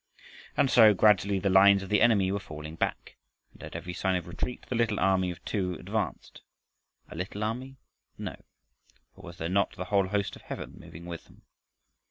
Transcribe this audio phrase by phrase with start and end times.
[0.57, 3.17] And so, gradually, the lines of the enemy were falling back,
[3.53, 6.41] and at every sign of retreat the little army of two advanced.
[7.09, 7.77] A little army?
[8.17, 8.35] No!
[9.13, 11.43] For was there not the whole host of heaven moving with them?